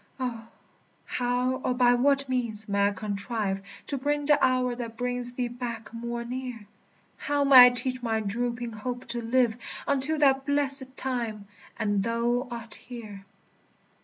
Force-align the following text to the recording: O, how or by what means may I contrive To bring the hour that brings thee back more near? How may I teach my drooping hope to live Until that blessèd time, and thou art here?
O, 0.19 0.47
how 1.05 1.57
or 1.57 1.75
by 1.75 1.93
what 1.93 2.27
means 2.27 2.67
may 2.67 2.87
I 2.87 2.91
contrive 2.91 3.61
To 3.85 3.99
bring 3.99 4.25
the 4.25 4.43
hour 4.43 4.73
that 4.73 4.97
brings 4.97 5.33
thee 5.33 5.47
back 5.47 5.93
more 5.93 6.25
near? 6.25 6.65
How 7.17 7.43
may 7.43 7.67
I 7.67 7.69
teach 7.69 8.01
my 8.01 8.19
drooping 8.19 8.71
hope 8.73 9.05
to 9.09 9.21
live 9.21 9.57
Until 9.87 10.17
that 10.17 10.43
blessèd 10.47 10.95
time, 10.97 11.47
and 11.77 12.01
thou 12.01 12.47
art 12.49 12.73
here? 12.73 13.25